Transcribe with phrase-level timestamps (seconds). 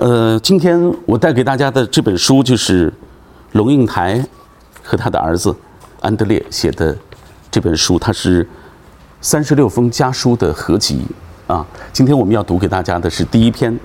[0.00, 2.90] 呃，今天我带给大家的这本书就是
[3.52, 4.24] 龙应台
[4.82, 5.54] 和他的儿子
[6.00, 6.96] 安德烈写的
[7.50, 8.48] 这本书，它是
[9.20, 11.02] 三十六封家书的合集
[11.46, 11.66] 啊。
[11.92, 13.78] 今天我们要读给大家的是第一篇，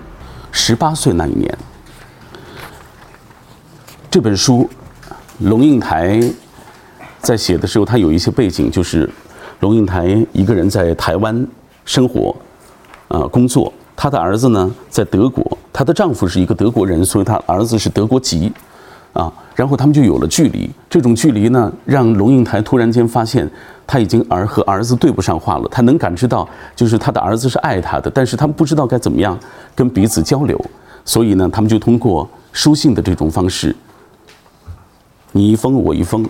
[0.50, 1.58] 十八岁那一年。
[4.10, 4.66] 这本书，
[5.40, 6.18] 龙应台
[7.20, 9.06] 在写的时候，他有一些背景，就是
[9.60, 11.46] 龙应台一个人在台湾
[11.84, 12.34] 生活，
[13.08, 13.70] 啊，工作。
[13.96, 18.52] 她的儿子呢在德国，她的丈夫是一个德国人，所以她儿子是德国籍，
[19.14, 20.70] 啊，然后他们就有了距离。
[20.90, 23.50] 这种距离呢，让龙应台突然间发现，
[23.86, 25.68] 他已经儿和儿子对不上话了。
[25.70, 29.38] 他能感知到，就是他的儿子是爱他的，但是他们不知道该怎么样
[29.74, 30.62] 跟彼此交流，
[31.04, 33.74] 所以呢，他们就通过书信的这种方式，
[35.32, 36.28] 你一封我一封，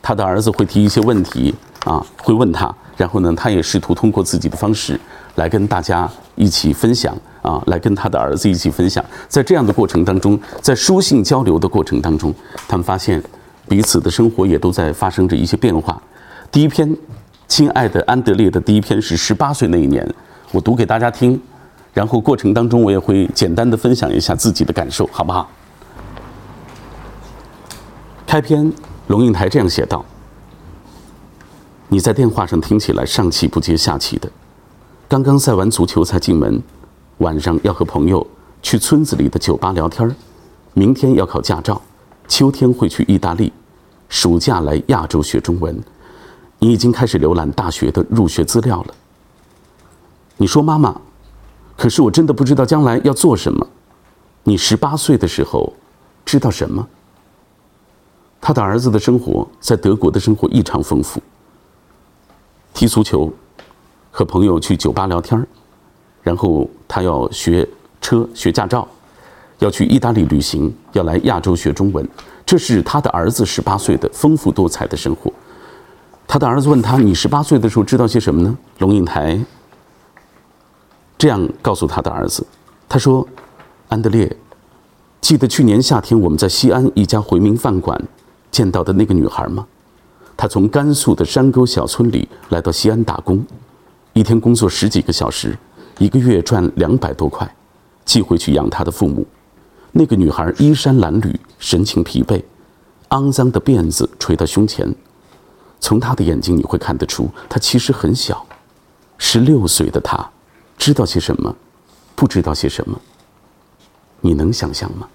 [0.00, 4.98] 他的儿子会提一些问题啊，会问他，然后呢，他也试图通过自己的方式。
[5.36, 12.32] 来跟大家一起分享啊，来跟他的儿子一起分享，在这样的过程当中，在书信交流的过程当中，
[12.68, 13.20] 他们发现
[13.66, 16.00] 彼此的生活也都在发生着一些变化。
[16.52, 16.96] 第一篇，
[17.48, 20.08] 亲爱的安德烈的第一篇是十八岁那一年，
[20.52, 21.42] 我读给大家听，
[21.92, 25.50] 然后过程当中我也会简单的分享一下自己的感受，好不好？
[28.24, 28.72] 开篇，
[29.08, 30.04] 龙应台这样写道
[31.88, 34.30] ：“你在电话上听起来上气不接下气的。”
[35.06, 36.60] 刚刚赛完足球才进门，
[37.18, 38.26] 晚上要和朋友
[38.62, 40.14] 去村子里的酒吧聊天儿
[40.72, 41.80] 明天要考驾照，
[42.26, 43.52] 秋天会去意大利，
[44.08, 45.78] 暑假来亚洲学中文。
[46.58, 48.94] 你已经开始浏览大学的入学资料了。
[50.38, 50.98] 你说妈妈，
[51.76, 53.64] 可是我真的不知道将来要做什么。
[54.42, 55.72] 你十八岁的时候，
[56.24, 56.88] 知道什么？
[58.40, 61.20] 他的儿子的生活在德国的生活异常丰富。
[62.74, 63.32] 踢足球。
[64.16, 65.44] 和朋友去酒吧聊天
[66.22, 67.68] 然后他要学
[68.00, 68.86] 车学驾照，
[69.58, 72.08] 要去意大利旅行，要来亚洲学中文，
[72.46, 75.32] 这是他的儿子十八岁的丰富多彩的生活。
[76.28, 79.36] 他的儿子问他：“你十八岁的时候知道些什么呢？”龙应台
[81.18, 82.46] 这样告诉他的儿子
[82.88, 83.26] ：“他说，
[83.88, 84.36] 安德烈，
[85.20, 88.00] 记得去年夏天我们在西安一家回民饭馆
[88.52, 89.66] 见到的那个女孩吗？
[90.44, 93.42] 他从甘肃的山沟小村里来到西安打工。”
[94.12, 95.56] 一天工作十几个小时，
[95.96, 97.50] 一个月赚两百多块，
[98.04, 99.26] 寄回去养他的父母。
[99.92, 102.42] 那个女孩衣衫褴褛，神情疲惫，
[103.08, 104.94] 肮脏的辫子垂到胸前。
[105.80, 108.44] 从她的眼睛你会看得出，她其实很小。
[109.16, 110.30] 十六岁的她，
[110.76, 111.56] 知道些什么？
[112.14, 113.00] 不知道些什么？
[114.20, 115.08] 你能想象吗？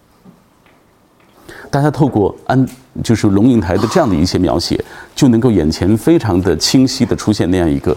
[1.70, 2.68] 大家透过安，
[3.04, 4.84] 就是龙应台的这样的一些描写，
[5.16, 7.96] 就能够眼前非常的清晰的出现那样一个。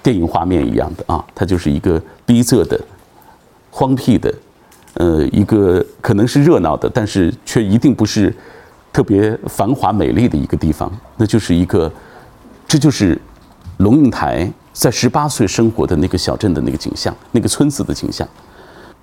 [0.00, 2.80] 电影画面一样的啊，它就是一个逼仄的、
[3.68, 4.32] 荒僻的，
[4.94, 8.34] 呃，一个可能是热闹的，但是却一定不是
[8.92, 10.90] 特别繁华美丽的一个地方。
[11.16, 11.92] 那就是一个，
[12.66, 13.20] 这就是
[13.78, 18.26] 龙应台在十八岁生活的那个小镇的那个景象，那个村子的景象。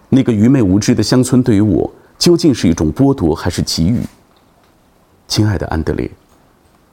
[0.09, 4.01] 那个愚昧无知的乡村对于我究竟是一种剥夺还是给予？
[5.27, 6.09] 亲爱的安德烈，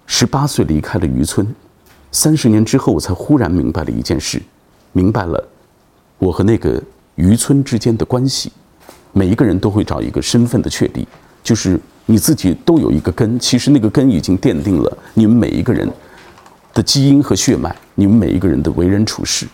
[0.06, 1.46] 十八岁离开了渔村。
[2.10, 4.40] 三十年之后，我才忽然明白了一件事，
[4.92, 5.48] 明白了
[6.18, 6.82] 我和那个
[7.14, 8.52] 渔村之间的关系。
[9.12, 11.06] 每一个人都会找一个身份的确立，
[11.42, 15.90] 就是你自己都有一个根，其实那个根已经奠定了你们每一个人
[16.74, 19.46] 的基因和血脉，你们每一个人的为人处事。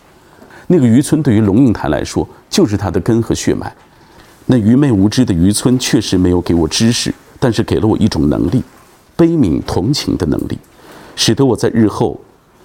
[0.68, 3.74] 那个渔村对于龙应台来说，就是他的根和血脉。
[4.50, 8.62] 那愚昧无知的渔村确实没有给我知识，但是给了我一种能力，
[9.14, 10.58] 悲悯同情的能力，
[11.14, 12.18] 使得我在日后。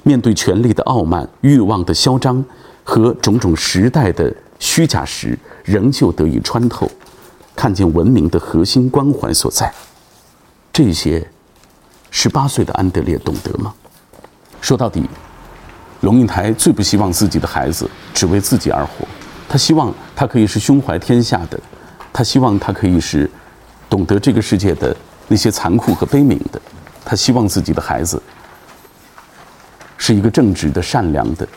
[0.05, 2.43] 面对权力的傲慢、欲望的嚣张
[2.83, 6.91] 和种种时代的虚假时，仍旧得以穿透，
[7.55, 9.73] 看见文明的核心关怀所在。
[10.73, 11.25] 这些，
[12.11, 13.73] 十八岁的安德烈懂得吗？
[14.59, 15.09] 说到底，
[16.01, 19.07] 龙应台最不希望自己的孩子只为自己而活，
[19.47, 21.57] 他希望他可以是胸怀天下的，
[22.13, 23.29] 他希望他可以是
[23.89, 24.95] 懂得这个世界的
[25.27, 26.61] 那些残酷和悲悯的，
[27.03, 28.21] 他希望自己的孩子。
[29.97, 31.47] 是一个正直的、善良的，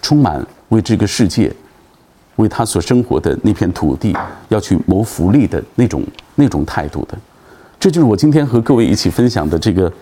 [0.00, 1.52] 充满为这个世界、
[2.36, 4.16] 为他所生活的那片土地
[4.48, 6.04] 要去谋福利的那种
[6.36, 7.18] 那种态度的。
[7.80, 9.92] 这就是我今天和各位一起分享的这个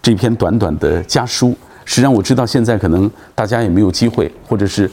[0.00, 1.54] 这篇短短的家书。
[1.84, 4.90] 实际上，我知道现在可能大家也没有机会，或者是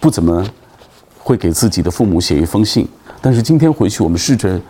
[0.00, 0.42] 不怎么
[1.18, 2.88] 会给自己的父母写一封信。
[3.22, 4.60] 但是今天回去我们试着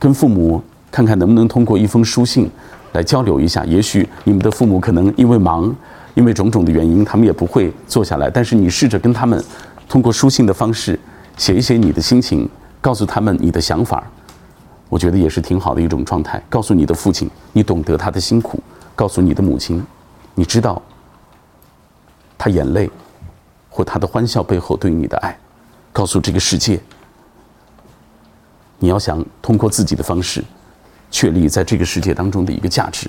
[0.00, 0.60] 跟父母
[0.90, 2.50] 看看能不能通过一封书信
[2.92, 5.72] 来交流一下也许你们的父母可能因为忙
[6.14, 9.42] 因为种种的原因他们也不会坐下来但是你试着跟他们
[9.88, 10.98] 通过书信的方式
[11.36, 12.48] 写一写你的心情
[12.80, 14.02] 告诉他们你的想法
[14.88, 18.60] 我觉得也是挺好的一种状态告诉你的父亲你懂得他的辛苦
[18.96, 19.80] 告诉你的母亲
[20.34, 20.82] 你知道
[22.36, 22.90] 他眼泪
[23.70, 25.38] 或他的欢笑背后对你的爱。
[25.98, 26.78] 告诉这个世界
[28.78, 30.42] 你要想通过自己的方式
[31.10, 33.08] 确立在这个世界当中的一个价值。